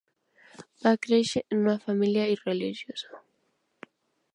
[0.85, 3.23] Va créixer en una família irreligiosa.